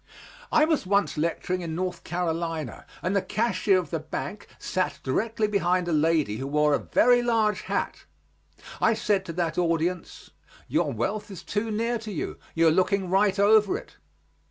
[0.51, 5.47] I was once lecturing in North Carolina, and the cashier of the bank sat directly
[5.47, 8.05] behind a lady who wore a very large hat.
[8.81, 10.31] I said to that audience,
[10.67, 13.97] "Your wealth is too near to you; you are looking right over it."